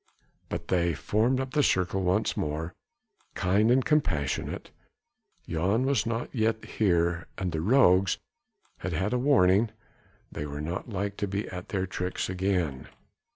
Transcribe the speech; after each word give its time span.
But 0.49 0.69
they 0.69 0.95
formed 0.95 1.39
up 1.39 1.51
the 1.51 1.61
circle 1.61 2.01
once 2.01 2.35
more, 2.35 2.73
kind 3.35 3.69
and 3.69 3.85
compassionate. 3.85 4.71
Jan 5.47 5.85
was 5.85 6.07
not 6.07 6.33
yet 6.33 6.65
here, 6.65 7.27
and 7.37 7.51
the 7.51 7.61
rogues 7.61 8.17
had 8.79 8.93
had 8.93 9.13
a 9.13 9.19
warning: 9.19 9.69
they 10.31 10.47
were 10.47 10.59
not 10.59 10.89
like 10.89 11.17
to 11.17 11.27
be 11.27 11.47
at 11.49 11.69
their 11.69 11.85
tricks 11.85 12.29
again. 12.31 12.87